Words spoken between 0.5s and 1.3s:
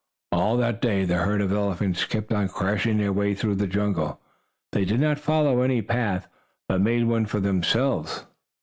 that day the